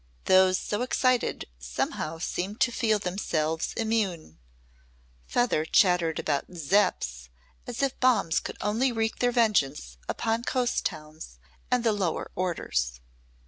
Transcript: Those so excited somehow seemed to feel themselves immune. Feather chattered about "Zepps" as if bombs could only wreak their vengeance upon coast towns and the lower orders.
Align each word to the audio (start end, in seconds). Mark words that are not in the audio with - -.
Those 0.25 0.57
so 0.57 0.81
excited 0.81 1.45
somehow 1.59 2.17
seemed 2.17 2.59
to 2.61 2.71
feel 2.71 2.97
themselves 2.97 3.71
immune. 3.73 4.39
Feather 5.27 5.63
chattered 5.63 6.17
about 6.17 6.49
"Zepps" 6.49 7.29
as 7.67 7.83
if 7.83 7.99
bombs 7.99 8.39
could 8.39 8.57
only 8.61 8.91
wreak 8.91 9.19
their 9.19 9.31
vengeance 9.31 9.99
upon 10.09 10.41
coast 10.43 10.87
towns 10.87 11.37
and 11.69 11.83
the 11.83 11.93
lower 11.93 12.31
orders. 12.33 12.99